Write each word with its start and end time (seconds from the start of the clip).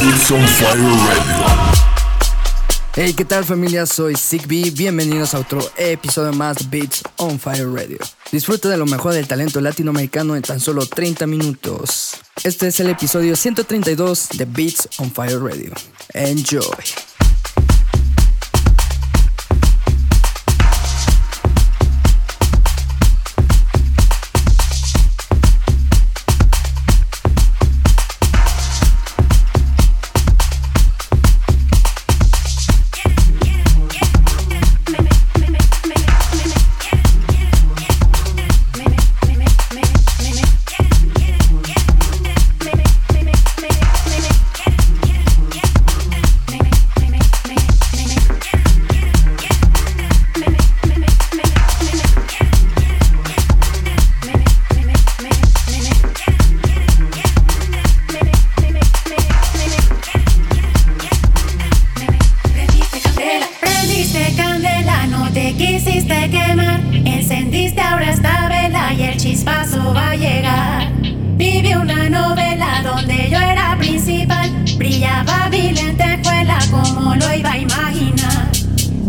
It's 0.00 0.30
on 0.30 0.40
Fire 0.46 0.78
Radio. 0.78 1.46
Hey, 2.94 3.12
¿qué 3.14 3.24
tal 3.24 3.44
familia? 3.44 3.84
Soy 3.84 4.14
Sigby. 4.14 4.70
Bienvenidos 4.70 5.34
a 5.34 5.40
otro 5.40 5.60
episodio 5.76 6.32
más 6.32 6.56
de 6.58 6.78
Beats 6.78 7.02
on 7.16 7.38
Fire 7.40 7.68
Radio. 7.68 7.98
Disfruta 8.30 8.68
de 8.68 8.76
lo 8.76 8.86
mejor 8.86 9.14
del 9.14 9.26
talento 9.26 9.60
latinoamericano 9.60 10.36
en 10.36 10.42
tan 10.42 10.60
solo 10.60 10.86
30 10.86 11.26
minutos. 11.26 12.16
Este 12.44 12.68
es 12.68 12.78
el 12.78 12.90
episodio 12.90 13.34
132 13.34 14.28
de 14.34 14.44
Beats 14.44 14.88
on 14.98 15.10
Fire 15.10 15.40
Radio. 15.40 15.72
Enjoy. 16.14 17.17
Como 76.98 77.14
lo 77.14 77.32
iba 77.32 77.52
a 77.52 77.58
imaginar. 77.58 78.50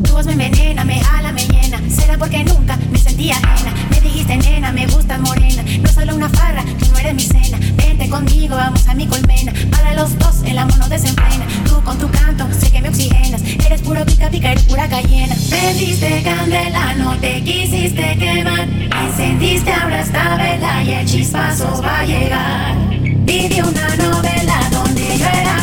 Tu 0.04 0.12
voz 0.12 0.24
me 0.28 0.34
envenena, 0.34 0.86
me 0.86 1.00
jala, 1.00 1.32
me 1.32 1.44
llena. 1.48 1.82
Será 1.90 2.20
porque 2.20 2.44
nunca 2.44 2.78
me 2.92 3.00
sentía 3.00 3.36
ajena. 3.38 3.74
Me 3.90 4.00
dijiste, 4.00 4.38
nena, 4.38 4.72
me 4.72 4.86
gustas 4.86 5.20
morena. 5.20 5.64
No 5.82 5.90
solo 5.90 6.16
una 6.16 6.30
farra, 6.30 6.64
tú 6.78 6.86
no 6.92 7.00
eres 7.00 7.16
mi 7.16 7.24
cena. 7.24 7.58
Vente 7.78 8.08
conmigo, 8.08 8.56
vamos 8.56 8.88
a 8.88 8.94
mi 8.94 9.08
colmena. 9.08 9.54
Para 9.72 9.96
los 9.96 10.20
dos, 10.20 10.44
el 10.46 10.60
amor 10.60 10.78
no 10.78 10.88
desenfrena. 10.88 11.48
Tú 11.68 11.82
con 11.82 11.98
tu 11.98 12.08
canto, 12.12 12.48
sé 12.60 12.72
que 12.72 12.80
me 12.80 12.90
oxigenas. 12.90 13.42
Eres 13.66 13.82
puro 13.82 14.06
pica 14.06 14.30
pica, 14.30 14.52
eres 14.52 14.66
pura 14.66 14.88
cayena. 14.88 15.36
Prendiste 15.50 16.22
candela, 16.22 16.94
no 16.94 17.18
te 17.18 17.42
quisiste 17.42 18.18
quemar. 18.20 18.70
Encendiste 19.04 19.74
ahora 19.74 20.02
esta 20.02 20.36
vela 20.36 20.84
y 20.84 20.92
el 20.92 21.08
chispazo 21.08 21.82
va 21.82 22.02
a 22.02 22.06
llegar. 22.06 22.76
Viví 23.02 23.62
una 23.62 23.96
novela 23.96 24.70
donde 24.72 25.18
yo 25.18 25.26
era 25.26 25.59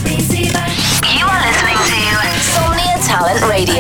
Talent 3.19 3.41
Radio. 3.49 3.75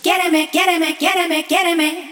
Quiéreme, 0.00 0.48
quiéreme, 0.48 0.96
quiéreme, 0.96 1.44
quiéreme. 1.44 1.44
Quiéreme, 1.48 2.07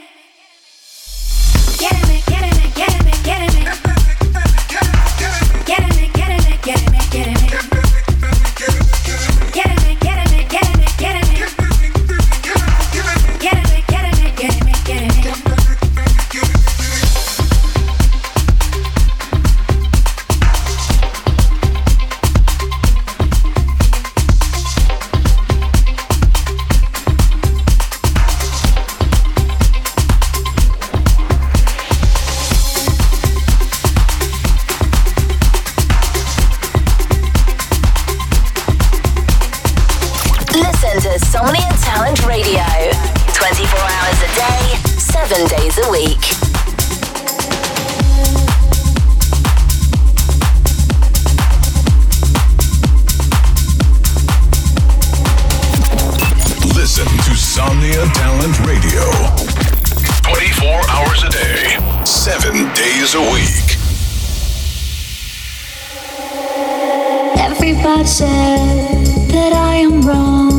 Everybody 67.69 68.05
said 68.07 69.07
that 69.33 69.53
I 69.53 69.75
am 69.75 70.01
wrong, 70.03 70.51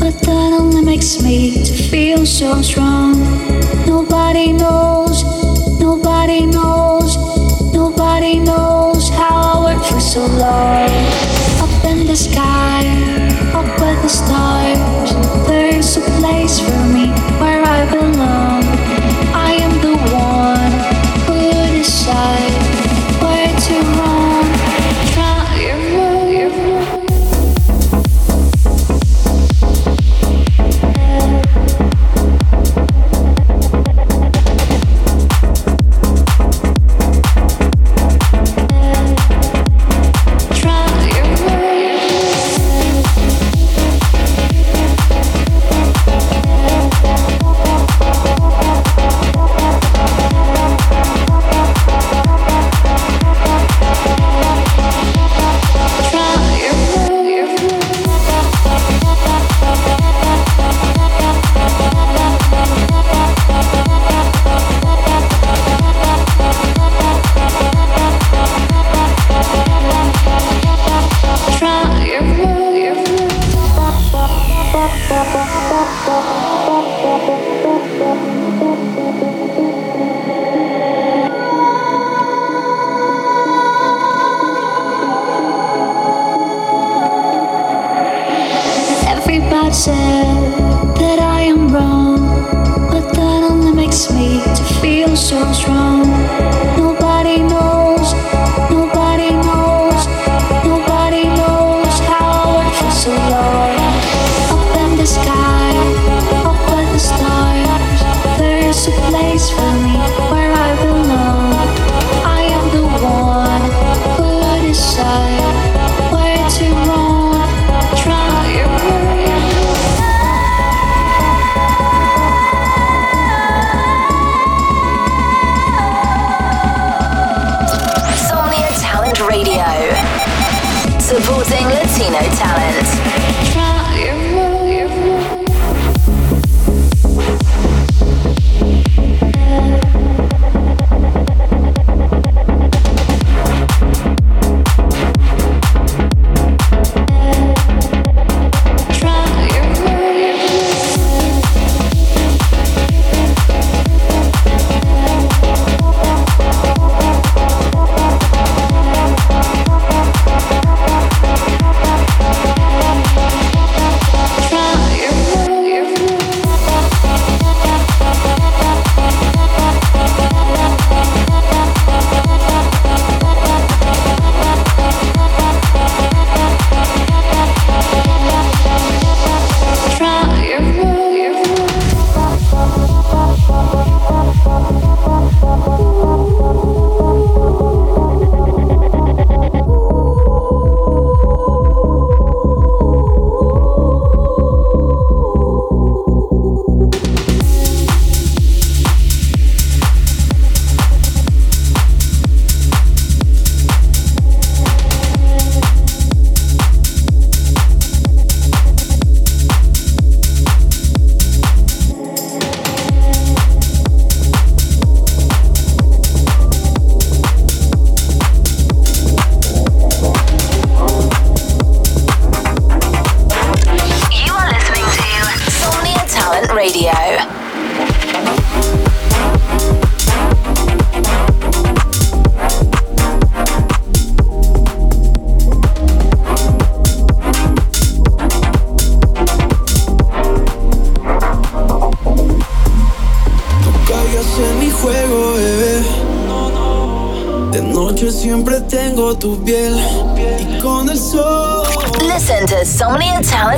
but 0.00 0.18
that 0.22 0.52
only 0.58 0.82
makes 0.82 1.22
me 1.22 1.62
to 1.62 1.72
feel 1.72 2.26
so 2.26 2.60
strong. 2.62 3.12
Nobody 3.86 4.52
knows, 4.52 5.22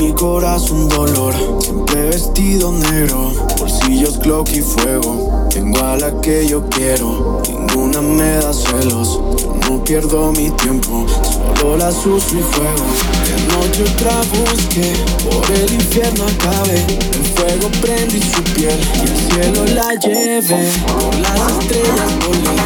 mi 0.00 0.12
corazón 0.12 0.88
dolor. 0.88 1.34
Siempre 1.60 2.08
vestido 2.08 2.72
negro, 2.72 3.32
bolsillos, 3.58 4.18
clock 4.18 4.48
y 4.52 4.60
fuego. 4.60 5.46
Tengo 5.50 5.78
a 5.84 5.96
la 5.96 6.20
que 6.20 6.46
yo 6.46 6.68
quiero, 6.68 7.42
ninguna 7.48 8.00
me 8.00 8.36
da 8.36 8.52
celos. 8.52 9.20
Yo 9.36 9.54
no 9.68 9.84
pierdo 9.84 10.32
mi 10.32 10.50
tiempo, 10.50 11.06
solo 11.58 11.76
las 11.76 11.94
uso 12.06 12.36
y 12.36 12.42
juego. 12.42 12.84
De 13.26 13.36
noche 13.54 13.82
otra 13.94 14.20
busqué, 14.32 14.92
por 15.24 15.50
el 15.50 15.72
infierno 15.72 16.24
acabe. 16.24 16.84
El 17.12 17.24
fuego 17.34 17.68
prendí 17.80 18.20
su 18.20 18.42
piel 18.54 18.78
y 18.94 19.00
el 19.00 19.16
cielo 19.32 19.64
la 19.74 19.94
lleve. 19.94 20.68
Por 20.86 21.14
las 21.20 21.40
estrellas 21.58 22.12
volé, 22.26 22.56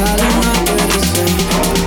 la 0.00 0.16
luna 0.16 0.52
perece, 0.66 1.24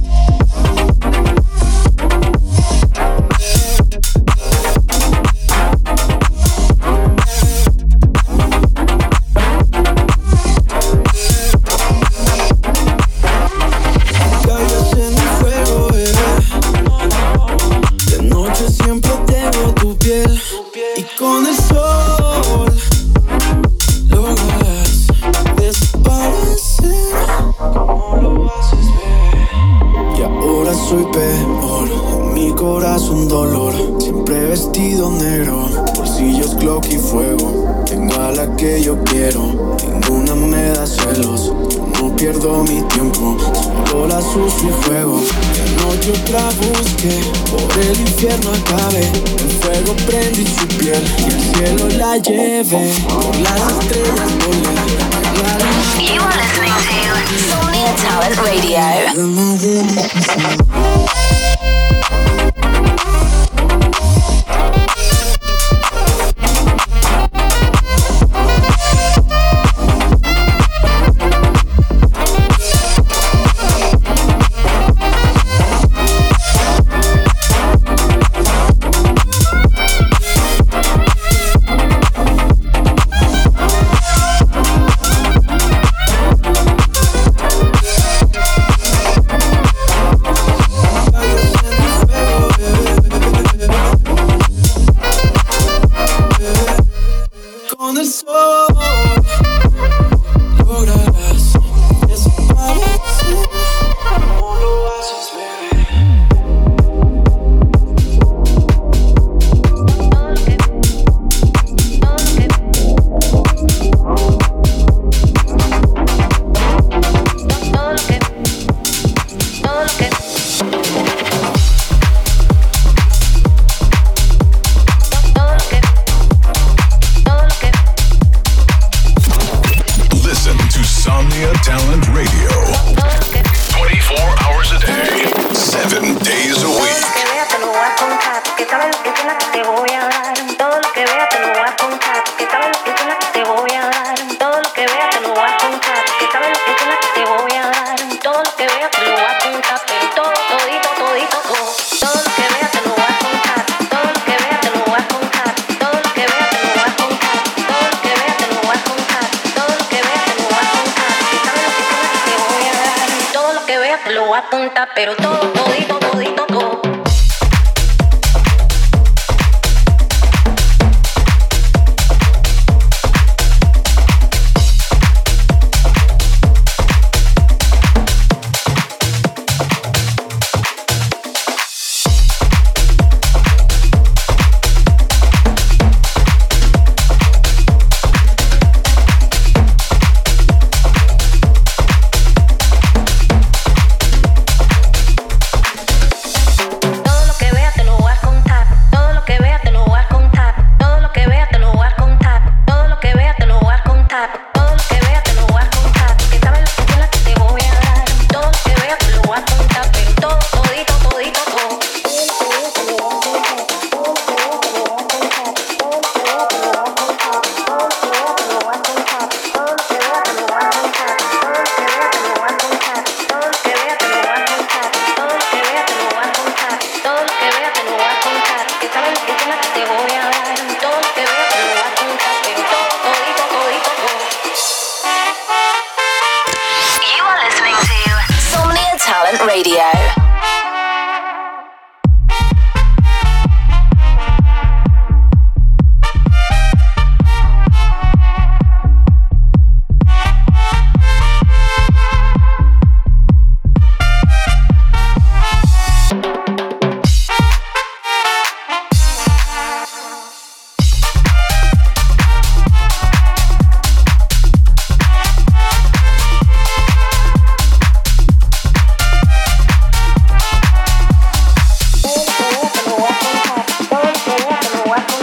what? 274.96 275.23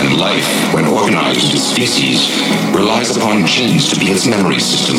And 0.00 0.18
life, 0.18 0.74
when 0.74 0.86
organized 0.86 1.44
into 1.44 1.58
species, 1.58 2.34
relies 2.74 3.16
upon 3.16 3.46
genes 3.46 3.88
to 3.90 4.00
be 4.00 4.06
its 4.06 4.26
memory 4.26 4.58
system. 4.58 4.96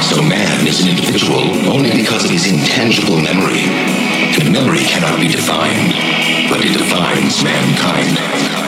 So 0.00 0.22
man 0.22 0.66
is 0.66 0.80
an 0.80 0.88
individual 0.88 1.44
only 1.68 1.90
because 1.90 2.24
of 2.24 2.30
his 2.30 2.50
intangible 2.50 3.20
memory. 3.20 3.68
And 4.40 4.50
memory 4.50 4.80
cannot 4.80 5.20
be 5.20 5.28
defined, 5.28 5.92
but 6.48 6.64
it 6.64 6.72
defines 6.72 7.44
mankind. 7.44 8.67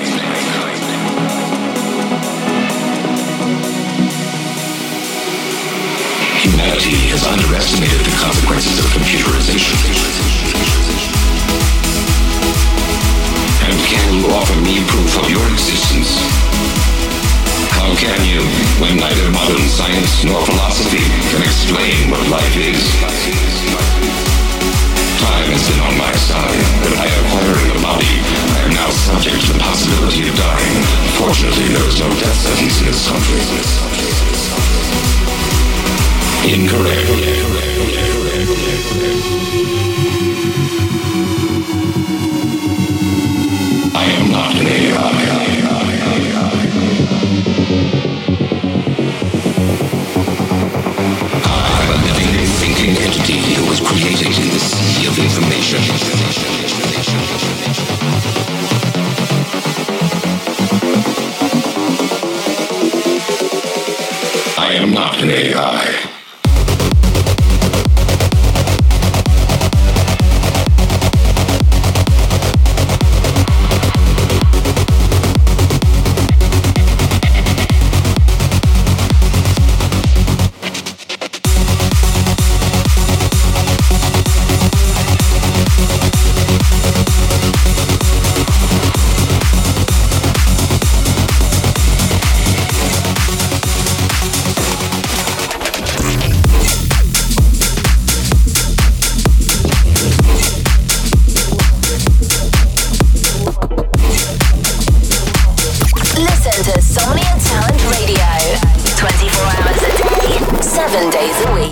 Consequences 8.30 8.78
of 8.78 8.86
computerization? 8.96 9.76
And 13.68 13.76
can 13.84 14.08
you 14.14 14.24
offer 14.32 14.56
me 14.64 14.80
proof 14.88 15.12
of 15.20 15.30
your 15.30 15.44
existence? 15.52 16.16
How 17.76 17.92
can 17.96 18.20
you, 18.24 18.40
when 18.80 18.96
neither 18.96 19.28
modern 19.30 19.68
science 19.68 20.24
nor 20.24 20.40
philosophy 20.46 21.04
can 21.28 21.42
explain 21.42 22.10
what 22.10 22.22
life 22.28 22.56
is? 22.56 22.80
Time 25.20 25.48
has 25.52 25.64
been 25.68 25.80
on 25.84 25.94
my 26.00 26.12
side, 26.16 26.64
but 26.80 26.96
I 26.96 27.06
acquired 27.20 27.76
a 27.76 27.80
body. 27.84 28.14
I 28.56 28.68
am 28.68 28.72
now 28.72 28.88
subject 28.88 29.36
to 29.46 29.52
the 29.52 29.60
possibility 29.60 30.28
of 30.28 30.36
dying. 30.36 30.76
Fortunately, 31.20 31.68
there 31.72 31.86
is 31.88 32.00
no 32.00 32.08
death 32.20 32.36
sentence 32.40 32.80
in 32.80 32.86
this 32.86 33.04
country. 33.08 33.99
I 64.62 64.74
am 64.74 64.92
not 64.92 65.20
an 65.22 65.30
AI, 65.30 66.09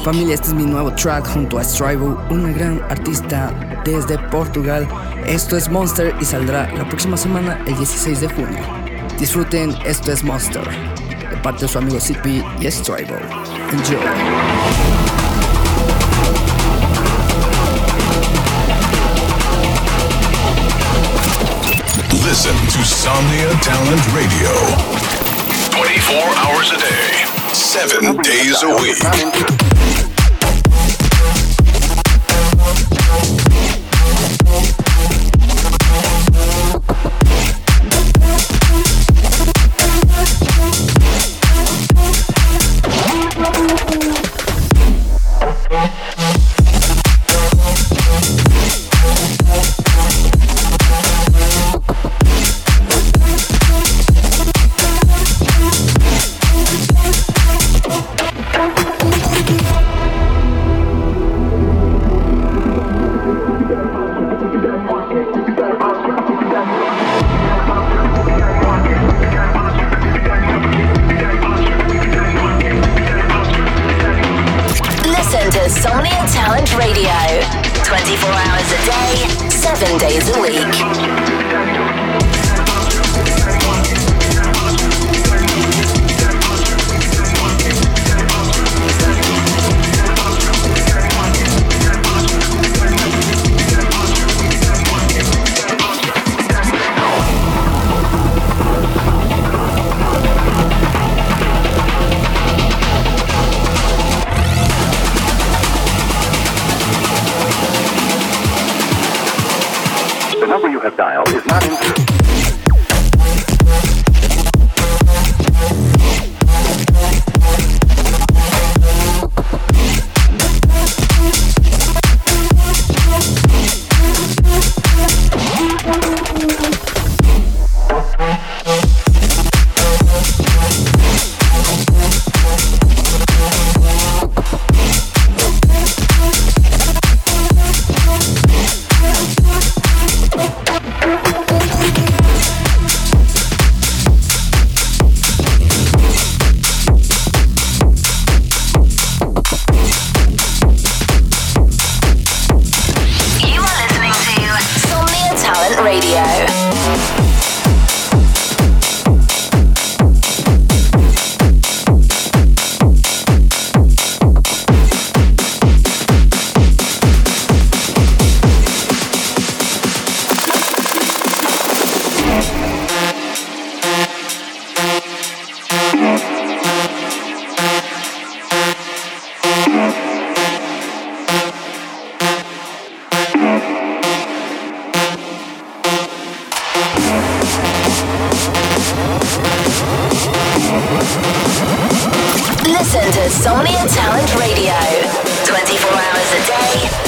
Familia, 0.08 0.36
este 0.36 0.48
es 0.48 0.54
mi 0.54 0.64
nuevo 0.64 0.90
track 0.94 1.26
junto 1.26 1.58
a 1.58 1.62
Strivo, 1.62 2.18
una 2.30 2.50
gran 2.50 2.80
artista 2.88 3.52
desde 3.84 4.16
Portugal. 4.30 4.88
Esto 5.26 5.54
es 5.54 5.68
Monster 5.68 6.16
y 6.18 6.24
saldrá 6.24 6.66
la 6.78 6.88
próxima 6.88 7.14
semana, 7.14 7.62
el 7.66 7.76
16 7.76 8.22
de 8.22 8.28
junio. 8.28 8.58
Disfruten, 9.18 9.76
esto 9.84 10.10
es 10.10 10.24
Monster, 10.24 10.62
de 10.64 11.36
parte 11.42 11.66
de 11.66 11.68
su 11.68 11.76
amigo 11.76 12.00
CP 12.00 12.42
y 12.58 12.70
Strivo. 12.70 13.16
Enjoy. 13.70 13.98
Listen 22.24 22.56
to 22.72 22.82
Somnia 22.82 23.50
Talent 23.60 24.06
Radio. 24.14 24.54
24 25.72 26.18
hours 26.46 26.72
a 26.72 26.78
day. 26.78 27.28
Seven 27.52 28.16
days 28.22 28.62
a 28.62 28.74
week. 28.80 29.97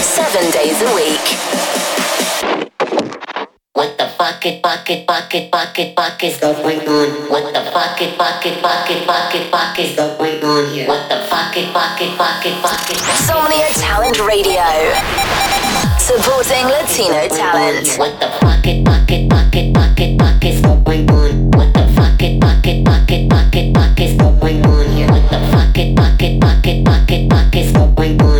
7 0.01 0.51
days 0.51 0.81
a 0.81 0.95
week. 0.95 1.27
What 3.75 3.99
the 3.99 4.09
fuck 4.17 4.45
it 4.47 4.63
bucket 4.63 5.07
bucket 5.07 5.51
bucket 5.51 5.95
bucket 5.95 6.33
is 6.33 6.41
going 6.41 6.81
on? 6.89 7.09
What 7.29 7.53
the 7.53 7.61
fuck 7.71 8.01
it 8.01 8.17
bucket 8.17 8.63
bucket 8.63 9.07
bucket 9.07 9.51
bucket 9.51 9.85
is 9.85 9.97
going 9.97 10.43
on 10.43 10.73
here? 10.73 10.89
What 10.89 11.09
the 11.09 11.21
fuck 11.29 11.57
it 11.57 11.73
bucket 11.73 12.17
bucket 12.17 12.63
bucket 12.63 12.97
Somnia 13.29 13.69
Talent 13.77 14.19
Radio. 14.21 14.65
Supporting 15.99 16.67
Latino 16.67 17.29
talent. 17.29 17.89
What 17.99 18.19
the 18.21 18.29
fuck 18.41 18.67
it 18.67 18.85
bucket 18.85 19.29
bucket 19.29 19.73
bucket 19.73 20.17
bucket 20.19 20.55
is 20.55 20.61
going 20.63 21.11
on? 21.11 21.51
What 21.53 21.75
the 21.75 21.85
fuck 21.95 22.23
it 22.23 22.41
bucket 22.41 22.85
bucket 22.85 23.29
bucket 23.29 23.73
bucket 23.73 24.01
is 24.01 24.17
going 24.17 24.65
on 24.65 24.87
here? 24.97 25.09
What 25.09 25.31
the 25.31 25.39
fuck 25.53 25.77
it 25.77 25.95
bucket 25.95 26.41
bucket 26.41 26.85
bucket 26.85 27.29
bucket 27.29 27.65
is 27.65 27.73
going 27.73 28.21
on? 28.23 28.39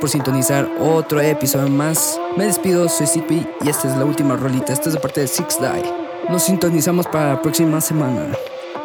Por 0.00 0.08
sintonizar 0.08 0.68
otro 0.80 1.20
episodio 1.20 1.68
más. 1.68 2.18
Me 2.36 2.46
despido, 2.46 2.88
soy 2.88 3.06
Zigbee 3.06 3.46
y 3.62 3.68
esta 3.68 3.88
es 3.88 3.96
la 3.96 4.04
última 4.04 4.34
rolita. 4.34 4.72
Esta 4.72 4.88
es 4.88 4.94
de 4.94 5.00
parte 5.00 5.20
de 5.20 5.28
Six 5.28 5.60
Die. 5.60 5.94
Nos 6.28 6.44
sintonizamos 6.44 7.06
para 7.06 7.34
la 7.34 7.42
próxima 7.42 7.80
semana. 7.80 8.32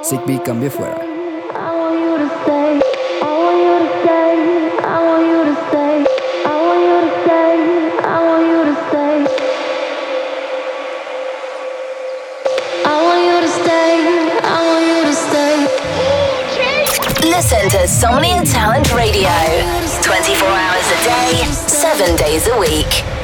Zigbee 0.03 0.41
cambie 0.43 0.69
fuera. 0.69 1.01
Listen 17.23 17.69
to 17.69 17.87
Somnia 17.87 18.54
7 21.97 22.17
days 22.17 22.45
a 22.49 22.59
week. 22.59 23.14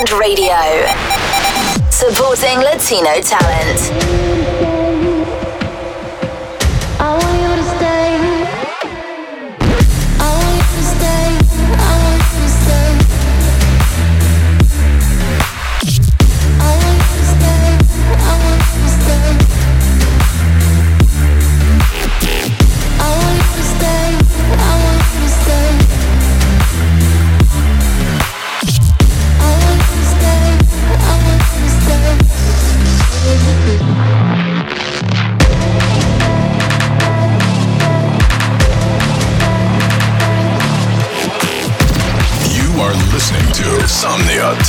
Talent 0.00 0.18
Radio. 0.18 0.56
Supporting 1.90 2.60
Latino 2.60 3.20
talent. 3.20 4.69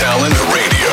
Talent 0.01 0.33
Radio. 0.49 0.89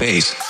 Bass. 0.00 0.49